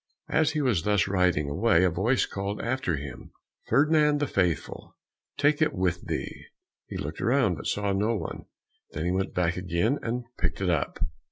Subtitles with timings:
[0.29, 3.29] As he was thus riding away, a voice called after him,
[3.67, 4.95] "Ferdinand the Faithful,
[5.37, 6.45] take it with thee."
[6.87, 8.45] He looked around, but saw no one,
[8.93, 10.97] then he went back again and picked it up.